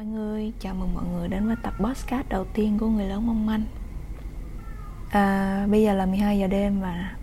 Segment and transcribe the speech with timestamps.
[0.00, 0.52] Mọi người.
[0.60, 3.64] Chào mừng mọi người đến với tập podcast đầu tiên của Người Lớn Mong Manh.
[5.10, 7.16] À, Bây giờ là 12 giờ đêm và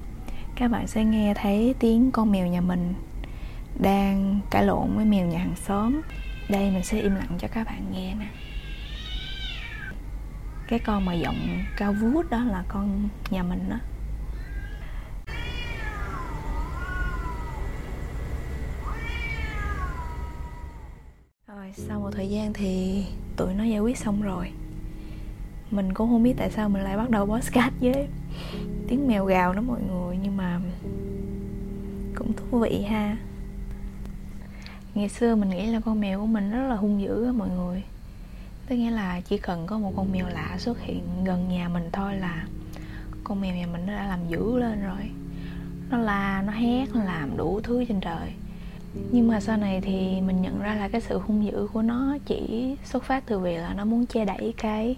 [0.56, 2.94] các bạn sẽ nghe thấy tiếng con mèo nhà mình
[3.80, 6.02] đang cãi lộn với mèo nhà hàng xóm.
[6.50, 8.28] Đây mình sẽ im lặng cho các bạn nghe nè.
[10.68, 13.78] Cái con mà giọng cao vút đó là con nhà mình đó.
[21.68, 23.04] Rồi sau một thời gian thì
[23.36, 24.52] tụi nó giải quyết xong rồi.
[25.72, 28.08] Mình cũng không biết tại sao mình lại bắt đầu podcast với
[28.88, 30.60] tiếng mèo gào đó mọi người Nhưng mà
[32.16, 33.18] cũng thú vị ha.
[34.96, 37.50] Ngày xưa mình nghĩ là con mèo của mình rất là hung dữ á mọi
[37.50, 37.84] người.
[38.68, 41.90] Tức nghĩa là chỉ cần có một con mèo lạ xuất hiện gần nhà mình
[41.92, 42.48] thôi là
[43.24, 45.10] Con mèo nhà mình nó đã làm dữ lên rồi.
[45.90, 48.34] Nó la, nó hét, nó làm đủ thứ trên trời
[49.12, 52.18] nhưng mà sau này thì mình nhận ra là cái sự hung dữ của nó
[52.26, 54.96] chỉ xuất phát từ việc là nó muốn che đẩy cái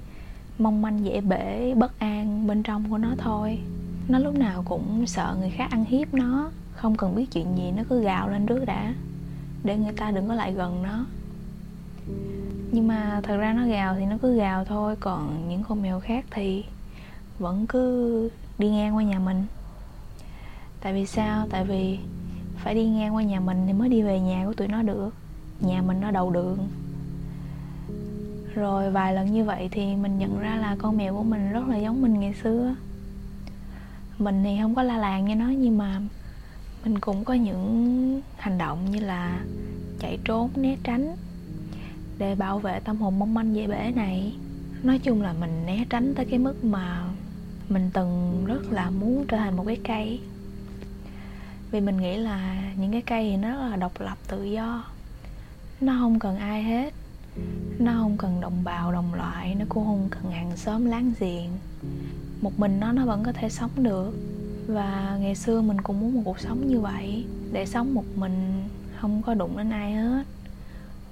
[0.60, 3.60] mong manh, dễ bể, bất an bên trong của nó thôi.
[4.08, 7.72] Nó lúc nào cũng sợ người khác ăn hiếp nó, không cần biết chuyện gì,
[7.78, 8.94] nó cứ gào lên trước đã,
[9.64, 11.06] để người ta đừng có lại gần nó.
[12.72, 16.00] Nhưng mà thật ra nó gào thì nó cứ gào thôi, còn những con mèo
[16.00, 16.64] khác thì
[17.40, 19.46] vẫn cứ đi ngang qua nhà mình.
[20.82, 21.48] Tại vì sao?
[21.50, 22.00] Tại vì
[22.64, 25.14] phải đi ngang qua nhà mình thì mới đi về nhà của tụi nó được.
[25.62, 26.58] Nhà mình nó đầu đường.
[28.56, 31.68] Rồi vài lần như vậy thì mình nhận ra là con mèo của mình rất
[31.68, 32.76] là giống mình ngày xưa.
[34.18, 36.02] Mình thì không có la làng như nó nhưng mà
[36.84, 39.40] mình cũng có những hành động như là
[40.00, 41.16] chạy trốn, né tránh
[42.18, 44.34] để bảo vệ tâm hồn mong manh dễ bể này.
[44.84, 47.04] Nói chung là mình né tránh tới cái mức mà
[47.70, 50.20] mình từng rất là muốn trở thành một cái cây
[51.72, 54.84] vì mình nghĩ là những cái cây thì nó rất là độc lập, tự do.
[55.82, 56.94] Nó không cần ai hết.
[57.80, 59.56] Nó không cần đồng bào, đồng loại.
[59.56, 61.50] Nó cũng không cần hàng xóm láng giềng.
[62.42, 64.14] Một mình nó nó vẫn có thể sống được.
[64.68, 67.26] Và ngày xưa mình cũng muốn một cuộc sống như vậy.
[67.52, 68.64] Để sống một mình,
[69.00, 70.24] không có đụng đến ai hết.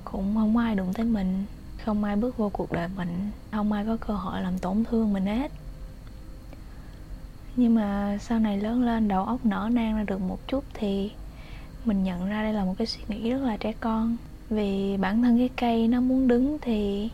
[0.03, 1.45] Cũng không có ai đụng tới mình.
[1.85, 3.31] Không ai bước vô cuộc đời mình.
[3.51, 5.51] Không ai có cơ hội làm tổn thương mình hết
[7.57, 11.11] nhưng mà sau này lớn lên, đầu óc nở nang ra được một chút thì
[11.85, 14.17] mình nhận ra đây là một cái suy nghĩ rất là trẻ con.
[14.49, 17.09] Vì bản thân cái cây nó muốn đứng thì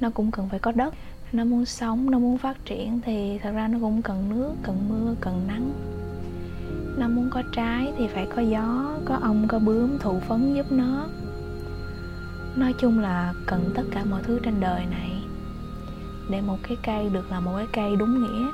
[0.00, 0.94] nó cũng cần phải có đất.
[1.32, 4.88] Nó muốn sống, nó muốn phát triển thì thật ra nó cũng cần nước, cần
[4.88, 5.72] mưa, cần nắng.
[6.98, 10.72] Nó muốn có trái thì phải có gió, có ong, có bướm thụ phấn giúp
[10.72, 11.06] nó.
[12.56, 15.10] Nói chung là cần tất cả mọi thứ trên đời này
[16.30, 18.48] để một cái cây được là một cái cây đúng nghĩa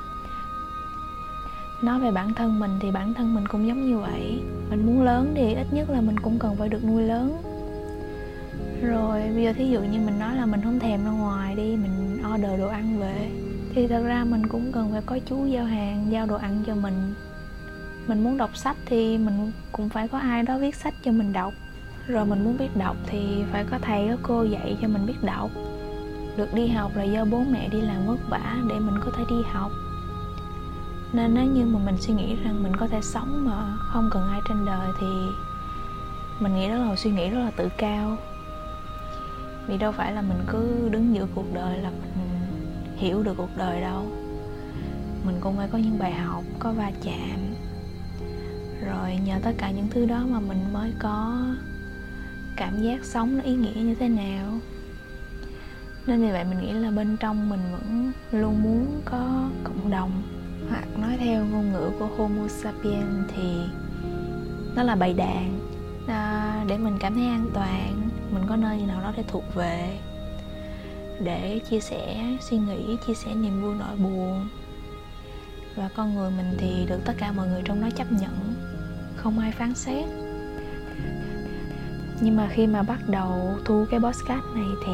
[1.85, 4.39] nói về bản thân mình thì bản thân mình cũng giống như vậy.
[4.69, 7.37] Mình muốn lớn thì ít nhất là mình cũng cần phải được nuôi lớn.
[8.81, 11.75] Rồi, bây giờ thí dụ như mình nói là mình không thèm ra ngoài đi,
[11.75, 13.31] mình order đồ ăn về,
[13.73, 16.75] thì thật ra mình cũng cần phải có chú giao hàng, giao đồ ăn cho
[16.75, 17.13] mình.
[18.07, 21.33] Mình muốn đọc sách thì mình cũng phải có ai đó viết sách cho mình
[21.33, 21.53] đọc.
[22.07, 25.23] Rồi mình muốn biết đọc thì phải có thầy, có cô dạy cho mình biết
[25.23, 25.51] đọc.
[26.37, 29.23] Được đi học là do bố mẹ đi làm vất vả để mình có thể
[29.29, 29.71] đi học
[31.15, 34.29] nên nếu như mà mình suy nghĩ rằng mình có thể sống mà không cần
[34.29, 35.07] ai trên đời thì
[36.39, 38.17] mình nghĩ đó là một suy nghĩ rất là tự cao.
[39.67, 42.29] Vì đâu phải là mình cứ đứng giữa cuộc đời là mình
[42.95, 44.05] hiểu được cuộc đời đâu.
[45.25, 47.53] Mình cũng phải có những bài học, có va chạm.
[48.85, 51.45] Rồi nhờ tất cả những thứ đó mà mình mới có
[52.57, 54.59] cảm giác sống nó ý nghĩa như thế nào.
[56.07, 60.11] Nên vì vậy mình nghĩ là bên trong mình vẫn luôn muốn có cộng đồng
[60.69, 63.61] hoặc nói theo ngôn ngữ của Homo sapiens thì
[64.75, 65.59] nó là bầy đàn.
[66.07, 69.99] À, để mình cảm thấy an toàn mình có nơi nào đó để thuộc về.
[71.23, 74.47] Để chia sẻ suy nghĩ chia sẻ niềm vui nỗi buồn.
[75.75, 78.53] Và con người mình thì được tất cả mọi người trong đó chấp nhận.
[79.15, 80.05] Không ai phán xét.
[82.21, 84.93] Nhưng mà khi mà bắt đầu thu cái podcast này thì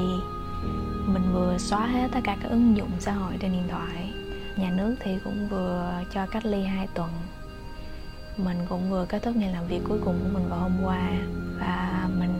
[1.06, 4.10] mình vừa xóa hết tất cả các ứng dụng xã hội trên điện thoại
[4.57, 7.09] nhà nước thì cũng vừa cho cách ly 2 tuần.
[8.38, 11.09] Mình cũng vừa kết thúc ngày làm việc cuối cùng của mình vào hôm qua.
[11.59, 12.33] Và mình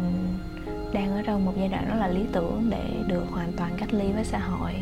[0.94, 3.94] đang ở trong một giai đoạn rất là lý tưởng để được hoàn toàn cách
[3.94, 4.74] ly với xã hội.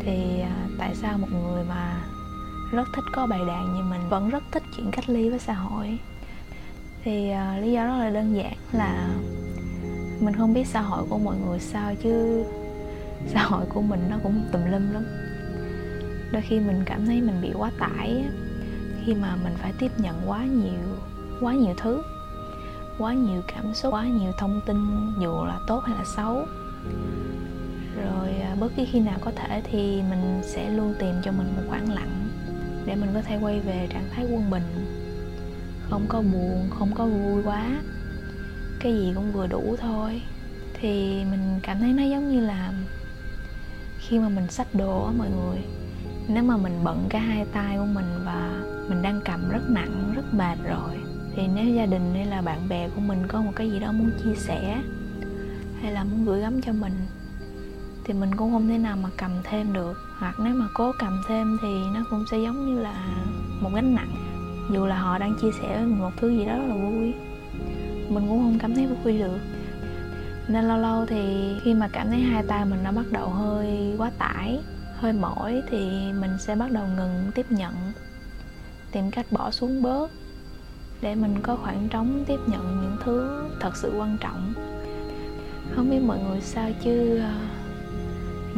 [0.00, 1.96] Thì à, tại sao một người mà
[2.72, 5.52] rất thích có bài đàn như mình vẫn rất thích chuyện cách ly với xã
[5.52, 5.98] hội?
[7.04, 9.08] Thì uh, lý do rất là đơn giản là
[10.20, 12.44] mình không biết xã hội của mọi người sao chứ
[13.32, 15.23] xã hội của mình nó cũng tùm lum lắm
[16.32, 18.24] đôi khi mình cảm thấy mình bị quá tải
[19.04, 20.96] khi mà mình phải tiếp nhận quá nhiều
[21.40, 22.02] quá nhiều thứ,
[22.98, 24.76] quá nhiều cảm xúc, quá nhiều thông tin,
[25.20, 26.46] dù là tốt hay là xấu.
[27.96, 31.46] Rồi à, bất cứ khi nào có thể thì mình sẽ luôn tìm cho mình
[31.56, 32.28] một khoảng lặng
[32.86, 34.62] để mình có thể quay về trạng thái quân bình.
[35.90, 37.82] Không có buồn, không có vui quá.
[38.80, 40.22] Cái gì cũng vừa đủ thôi.
[40.80, 42.72] Thì mình cảm thấy nó giống như là
[43.98, 45.58] khi mà mình xách đồ á mọi người
[46.28, 50.12] nếu mà mình bận cả hai tay của mình và mình đang cầm rất nặng,
[50.16, 50.94] rất mệt rồi,
[51.36, 53.92] thì nếu gia đình hay là bạn bè của mình có một cái gì đó
[53.92, 54.82] muốn chia sẻ
[55.82, 56.92] hay là muốn gửi gắm cho mình,
[58.04, 59.98] thì mình cũng không thể nào mà cầm thêm được.
[60.18, 63.04] Hoặc nếu mà cố cầm thêm thì nó cũng sẽ giống như là
[63.60, 64.14] một gánh nặng.
[64.72, 67.14] Dù là họ đang chia sẻ một thứ gì đó rất là vui.
[68.08, 69.38] Mình cũng không cảm thấy vui được.
[70.48, 73.94] Nên lâu lâu thì khi mà cảm thấy hai tay mình nó bắt đầu hơi
[73.98, 74.60] quá tải
[75.04, 77.74] hơi mỏi thì mình sẽ bắt đầu ngừng tiếp nhận,
[78.92, 80.10] tìm cách bỏ xuống bớt
[81.00, 84.54] để mình có khoảng trống tiếp nhận những thứ thật sự quan trọng.
[85.74, 87.32] Không biết mọi người sao chứ ờ,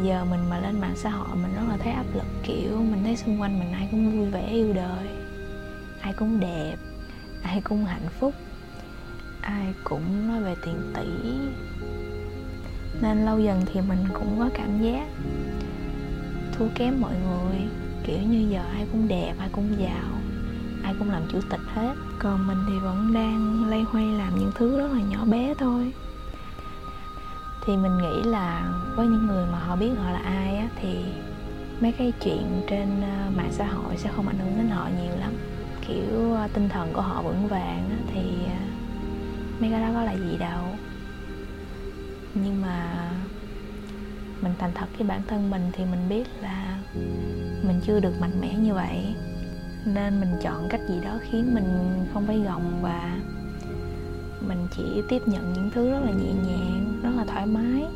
[0.03, 3.05] giờ mình mà lên mạng xã hội mình rất là thấy áp lực, kiểu mình
[3.05, 5.09] thấy xung quanh mình ai cũng vui vẻ yêu đời,
[6.01, 6.77] ai cũng đẹp,
[7.43, 8.35] ai cũng hạnh phúc,
[9.41, 11.07] ai cũng nói về tiền tỷ.
[13.03, 15.09] Nên lâu dần thì mình cũng có cảm giác
[16.59, 17.61] thua kém mọi người.
[18.05, 20.21] Kiểu như giờ ai cũng đẹp ai cũng giàu
[20.83, 21.95] ai cũng làm chủ tịch hết.
[22.19, 25.93] Còn mình thì vẫn đang lay hoay làm những thứ rất là nhỏ bé thôi.
[27.61, 31.05] Thì mình nghĩ là với những người mà họ biết họ là ai á thì
[31.81, 35.17] mấy cái chuyện trên ờ, mạng xã hội sẽ không ảnh hưởng đến họ nhiều
[35.17, 35.33] lắm.
[35.89, 38.67] Kiểu ờ, tinh thần của họ vững vàng á, thì ờ,
[39.61, 40.77] mấy cái đó có là gì đâu.
[42.35, 43.11] Nhưng mà
[44.41, 46.79] mình thành thật với bản thân mình thì mình biết là
[47.63, 49.15] mình chưa được mạnh mẽ như vậy.
[49.85, 53.19] Nên mình chọn cách gì đó khiến mình không phải gồng và
[54.49, 57.87] mình chỉ tiếp nhận những thứ rất là nhẹ nhàng, rất là thoải mái.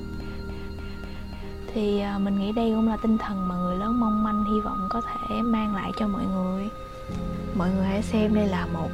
[1.74, 4.60] Thì à, mình nghĩ đây cũng là tinh thần mà người lớn mong manh, hy
[4.60, 6.68] vọng có thể mang lại cho mọi người.
[7.54, 8.88] Mọi người hãy xem đây là một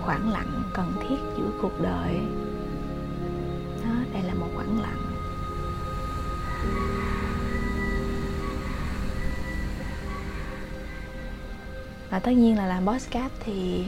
[0.00, 2.20] khoảng lặng cần thiết giữa cuộc đời.
[3.84, 5.07] Đó, đây là một khoảng lặng
[12.10, 13.84] và tất nhiên là làm podcast thì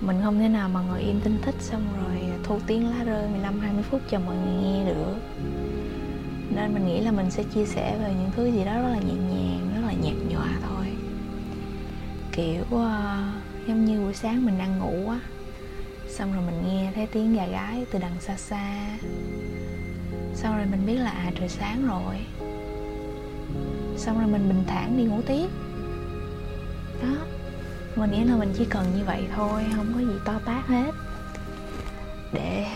[0.00, 3.28] mình không thể nào mà ngồi im tinh thích xong rồi thu tiếng lá rơi
[3.28, 5.16] 15 20 phút cho mọi người nghe được.
[6.54, 8.98] Nên mình nghĩ là mình sẽ chia sẻ về những thứ gì đó rất là
[8.98, 10.86] nhẹ nhàng rất là nhạt nhòa thôi.
[12.32, 15.20] Kiểu uh, giống như buổi sáng mình đang ngủ á
[16.08, 18.86] xong rồi mình nghe thấy tiếng gà gái từ đằng xa xa
[20.34, 22.14] xong rồi mình biết là à trời sáng rồi.
[23.96, 25.48] Xong rồi mình bình thản đi ngủ tiếp.
[27.02, 27.16] Đó.
[27.96, 30.94] Mình nghĩ là mình chỉ cần như vậy thôi không có gì to tát hết.
[32.32, 32.66] Để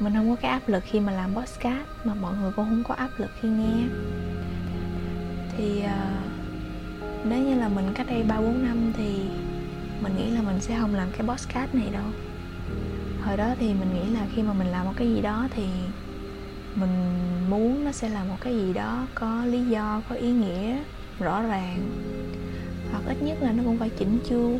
[0.00, 2.84] mình không có cái áp lực khi mà làm podcast mà mọi người cũng không
[2.88, 3.86] có áp lực khi nghe.
[5.56, 5.90] Thì uh,
[7.24, 9.20] nếu như là mình cách đây ba bốn năm thì
[10.02, 12.04] mình nghĩ là mình sẽ không làm cái podcast này đâu.
[13.22, 15.64] Hồi đó thì mình nghĩ là khi mà mình làm một cái gì đó thì
[16.80, 16.90] mình
[17.50, 20.78] muốn nó sẽ là một cái gì đó có lý do, có ý nghĩa,
[21.18, 21.90] rõ ràng.
[22.92, 24.58] Hoặc ít nhất là nó cũng phải chỉnh chu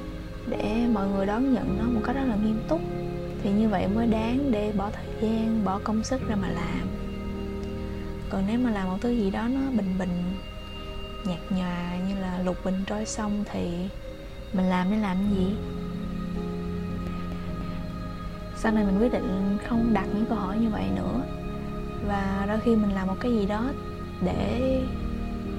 [0.48, 2.80] để mọi người đón nhận nó một cách rất là nghiêm túc.
[3.42, 6.88] Thì như vậy mới đáng để bỏ thời gian, bỏ công sức ra mà làm.
[8.30, 10.22] Còn nếu mà làm một thứ gì đó nó bình bình,
[11.24, 13.88] nhạt nhòa như là lục bình trôi sông thì
[14.52, 15.54] mình làm để làm gì?
[18.56, 21.20] Sau này mình quyết định không đặt những câu hỏi như vậy nữa
[22.06, 23.64] và đôi khi mình làm một cái gì đó
[24.20, 24.82] để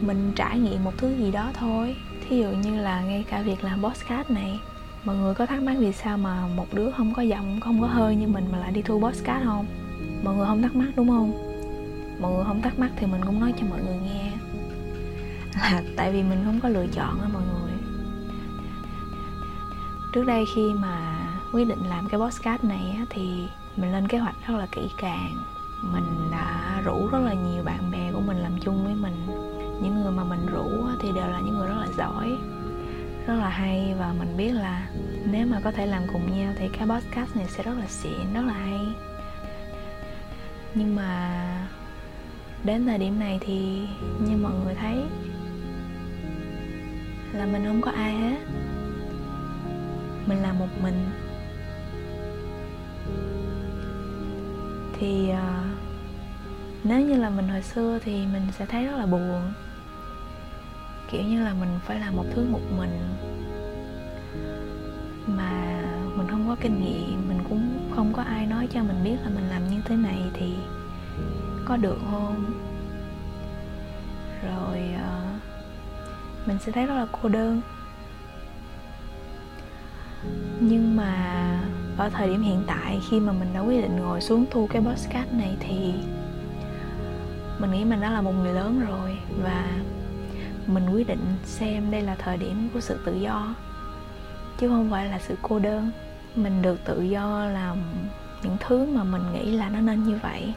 [0.01, 1.95] mình trải nghiệm một thứ gì đó thôi.
[2.29, 4.59] Thí dụ như là ngay cả việc làm podcast này
[5.03, 7.87] mọi người có thắc mắc vì sao mà một đứa không có giọng không có
[7.87, 9.65] hơi như mình mà lại đi thu podcast không?
[10.23, 11.31] Mọi người không thắc mắc đúng không?
[12.21, 14.31] Mọi người không thắc mắc thì mình cũng nói cho mọi người nghe.
[15.55, 17.73] Là tại vì mình không có lựa chọn á mọi người.
[20.13, 24.17] Trước đây khi mà quyết định làm cái podcast này á, thì mình lên kế
[24.17, 25.43] hoạch rất là kỹ càng
[25.81, 29.27] mình đã rủ rất là nhiều bạn bè của mình làm chung với mình.
[29.83, 30.69] Những người mà mình rủ
[31.01, 32.37] thì đều là những người rất là giỏi
[33.27, 33.95] rất là hay.
[33.99, 34.87] Và mình biết là
[35.25, 38.33] nếu mà có thể làm cùng nhau thì cái podcast này sẽ rất là xịn
[38.33, 38.79] rất là hay.
[40.75, 41.41] Nhưng mà
[42.63, 43.87] đến thời điểm này thì
[44.19, 45.03] như mọi người thấy
[47.33, 48.37] là mình không có ai hết.
[50.25, 51.09] Mình là một mình.
[54.99, 55.70] Thì uh,
[56.83, 59.53] nếu như là mình hồi xưa thì mình sẽ thấy rất là buồn.
[61.11, 62.99] Kiểu như là mình phải làm một thứ một mình
[65.27, 65.81] mà
[66.15, 69.29] mình không có kinh nghiệm mình cũng không có ai nói cho mình biết là
[69.29, 70.53] mình làm như thế này thì
[71.65, 72.45] có được không?
[74.43, 77.61] Rồi uh, mình sẽ thấy rất là cô đơn.
[80.59, 81.13] Nhưng mà
[81.97, 84.81] ở thời điểm hiện tại khi mà mình đã quyết định ngồi xuống thu cái
[84.81, 85.93] podcast này thì
[87.61, 89.67] mình nghĩ mình đã là một người lớn rồi và
[90.67, 93.55] mình quyết định xem đây là thời điểm của sự tự do,
[94.57, 95.91] chứ không phải là sự cô đơn.
[96.35, 97.77] Mình được tự do làm
[98.43, 100.53] những thứ mà mình nghĩ là nó nên như vậy.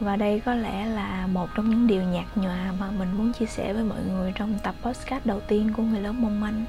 [0.00, 3.46] Và đây có lẽ là một trong những điều nhạt nhòa mà mình muốn chia
[3.46, 6.64] sẻ với mọi người trong tập podcast đầu tiên của người lớn mong manh.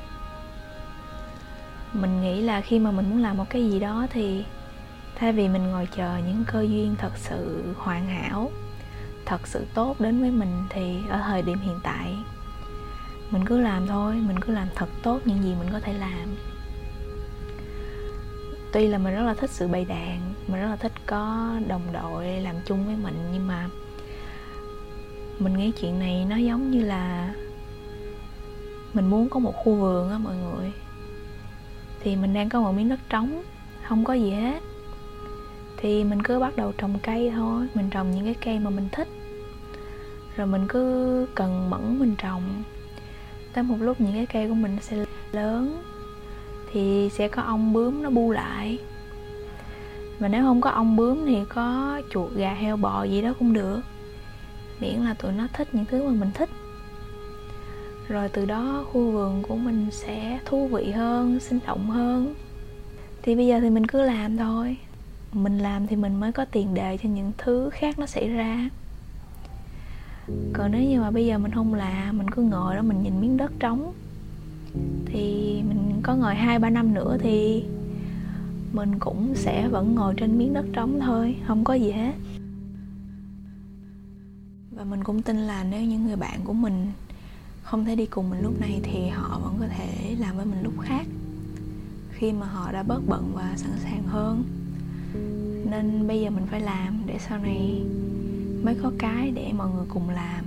[1.94, 4.46] Mình nghĩ là khi mà mình muốn làm một cái gì đó thì
[5.20, 8.52] thay vì mình ngồi chờ những cơ duyên thật sự hoàn hảo,
[9.26, 12.16] thật sự tốt đến với mình, thì ở thời điểm hiện tại,
[13.32, 16.36] mình cứ làm thôi, mình cứ làm thật tốt những gì mình có thể làm.
[18.72, 21.94] Tuy là mình rất là thích sự bày đàn, mình rất là thích có đồng
[21.94, 23.70] đội làm chung với mình, nhưng mà
[25.40, 27.34] mình nghĩ chuyện này nó giống như là
[28.94, 30.72] mình muốn có một khu vườn á mọi người.
[32.00, 33.44] Thì mình đang có một miếng đất trống,
[33.84, 34.60] không có gì hết
[35.78, 38.88] thì mình cứ bắt đầu trồng cây thôi, mình trồng những cái cây mà mình
[38.92, 39.08] thích.
[40.36, 42.64] Rồi mình cứ cần mẫn mình trồng.
[43.54, 45.84] Tới một lúc những cái cây của mình sẽ lớn,
[46.72, 48.80] thì sẽ có ong bướm nó bu lại.
[50.20, 53.54] Mà nếu không có ong bướm thì có chuột, gà, heo, bò gì đó cũng
[53.54, 53.82] được.
[54.80, 56.50] Miễn là tụi nó thích những thứ mà mình thích.
[58.08, 62.36] Rồi từ đó khu vườn của mình sẽ thú vị hơn, sinh động hơn.
[63.22, 64.78] Thì bây giờ thì mình cứ làm thôi
[65.34, 68.70] mình làm thì mình mới có tiền đề cho những thứ khác nó xảy ra.
[70.54, 73.22] Còn nếu như mà bây giờ mình không làm, mình cứ ngồi đó mình nhìn
[73.22, 73.94] miếng đất trống,
[75.06, 75.24] thì
[75.68, 77.64] mình có ngồi hai, ba năm nữa thì
[78.74, 82.14] mình cũng sẽ vẫn ngồi trên miếng đất trống thôi, không có gì hết.
[84.72, 86.92] Và mình cũng tin là nếu những người bạn của mình
[87.64, 90.64] không thể đi cùng mình lúc này thì họ vẫn có thể làm với mình
[90.64, 91.08] lúc khác,
[92.12, 94.44] khi mà họ đã bớt bận và sẵn sàng hơn
[95.70, 97.82] nên bây giờ mình phải làm để sau này
[98.64, 100.46] mới có cái để mọi người cùng làm.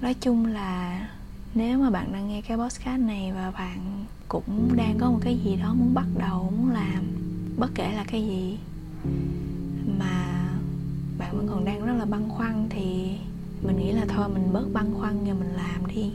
[0.00, 1.08] Nói chung là
[1.54, 5.38] nếu mà bạn đang nghe cái podcast này và bạn cũng đang có một cái
[5.44, 7.04] gì đó muốn bắt đầu, muốn làm,
[7.58, 8.58] bất kể là cái gì
[9.98, 10.44] mà
[11.18, 13.16] bạn vẫn còn đang rất là băn khoăn thì
[13.62, 16.12] mình nghĩ là thôi mình bớt băn khoăn và mình làm đi.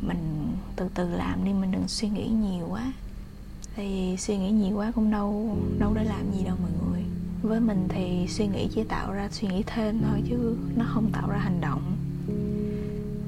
[0.00, 2.92] Mình từ từ làm đi, mình đừng suy nghĩ nhiều quá
[3.78, 7.02] thì suy nghĩ nhiều quá cũng đâu đâu để làm gì đâu mọi người.
[7.42, 11.10] Với mình thì suy nghĩ chỉ tạo ra suy nghĩ thêm thôi chứ nó không
[11.12, 11.82] tạo ra hành động.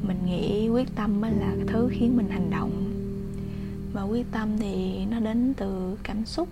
[0.07, 2.71] Mình nghĩ quyết tâm mới là thứ khiến mình hành động.
[3.92, 6.49] Và quyết tâm thì nó đến từ cảm xúc.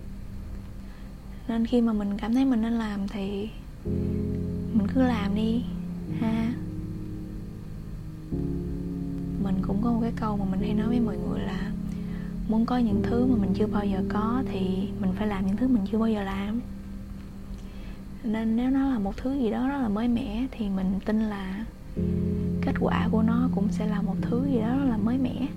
[1.47, 3.49] Nên khi mà mình cảm thấy mình nên làm thì
[4.73, 5.63] mình cứ làm đi,
[6.19, 6.53] ha.
[9.43, 11.68] Mình cũng có một cái câu mà mình hay nói với mọi người là
[12.49, 14.59] muốn có những thứ mà mình chưa bao giờ có thì
[14.99, 16.61] mình phải làm những thứ mình chưa bao giờ làm.
[18.23, 21.21] Nên nếu nó là một thứ gì đó rất là mới mẻ thì mình tin
[21.21, 21.65] là
[22.61, 25.47] kết quả của nó cũng sẽ là một thứ gì đó rất là mới mẻ.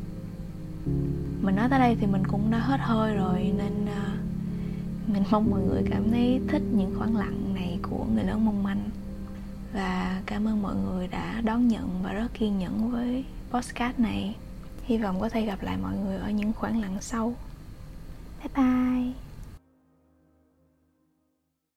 [1.43, 5.51] Mình nói tới đây thì mình cũng đã hết hơi rồi nên uh, mình mong
[5.51, 8.91] mọi người cảm thấy thích những khoảng lặng này của người lớn mong manh.
[9.75, 14.37] Và cảm ơn mọi người đã đón nhận và rất kiên nhẫn với podcast này
[14.93, 17.35] hy vọng có thể gặp lại mọi người ở những khoảng lặng sau.
[18.39, 19.32] Bye bye.